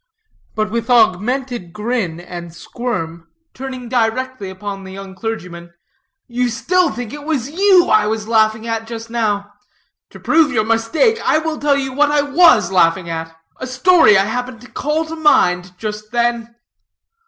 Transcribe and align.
But 0.55 0.71
with 0.71 0.89
augmented 0.89 1.73
grin 1.73 2.19
and 2.19 2.55
squirm, 2.55 3.27
turning 3.53 3.87
directly 3.87 4.49
upon 4.49 4.83
the 4.83 4.91
young 4.93 5.13
clergyman, 5.13 5.75
"you 6.27 6.49
still 6.49 6.91
think 6.91 7.13
it 7.13 7.23
was 7.23 7.51
you 7.51 7.85
I 7.87 8.07
was 8.07 8.27
laughing 8.27 8.65
at, 8.67 8.87
just 8.87 9.11
now. 9.11 9.53
To 10.09 10.19
prove 10.19 10.51
your 10.51 10.65
mistake, 10.65 11.19
I 11.23 11.37
will 11.37 11.59
tell 11.59 11.77
you 11.77 11.93
what 11.93 12.09
I 12.09 12.23
was 12.23 12.71
laughing 12.71 13.11
at; 13.11 13.37
a 13.57 13.67
story 13.67 14.17
I 14.17 14.25
happened 14.25 14.61
to 14.61 14.71
call 14.71 15.05
to 15.05 15.15
mind 15.15 15.77
just 15.77 16.09
then." 16.09 16.55